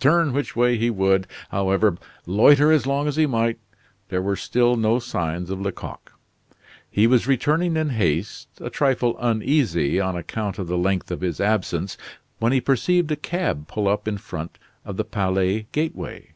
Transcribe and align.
Turn 0.00 0.32
which 0.32 0.56
way 0.56 0.78
he 0.78 0.88
would, 0.88 1.26
however, 1.50 1.98
loiter 2.24 2.72
as 2.72 2.86
long 2.86 3.06
as 3.06 3.16
he 3.16 3.26
might, 3.26 3.58
there 4.08 4.22
were 4.22 4.34
still 4.34 4.76
no 4.76 4.98
signs 4.98 5.50
of 5.50 5.60
Lecoq. 5.60 6.10
He 6.90 7.06
was 7.06 7.26
returning 7.26 7.76
in 7.76 7.90
haste, 7.90 8.48
a 8.62 8.70
trifle 8.70 9.14
uneasy 9.20 10.00
on 10.00 10.16
account 10.16 10.58
of 10.58 10.68
the 10.68 10.78
length 10.78 11.10
of 11.10 11.20
his 11.20 11.38
absence, 11.38 11.98
when 12.38 12.52
he 12.52 12.62
perceived 12.62 13.12
a 13.12 13.16
cab 13.16 13.68
pull 13.68 13.86
up 13.86 14.08
in 14.08 14.16
front 14.16 14.56
of 14.86 14.96
the 14.96 15.04
Palais 15.04 15.66
gateway. 15.70 16.32